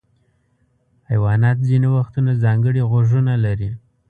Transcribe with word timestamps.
حیوانات 1.09 1.57
ځینې 1.69 1.87
وختونه 1.97 2.31
ځانګړي 2.43 2.81
غوږونه 2.89 3.33
لري. 3.45 3.69